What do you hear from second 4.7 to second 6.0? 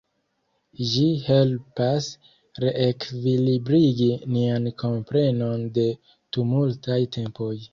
komprenon de